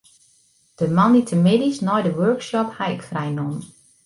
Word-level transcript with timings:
De 0.79 0.87
moandeitemiddeis 0.97 1.77
nei 1.87 2.01
de 2.07 2.13
workshop 2.23 2.67
haw 2.77 2.91
ik 2.95 3.01
frij 3.09 3.29
nommen. 3.37 3.63